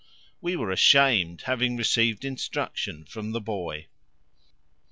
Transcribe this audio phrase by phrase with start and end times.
[0.41, 3.85] We were ashamed, having received instruction from the boy.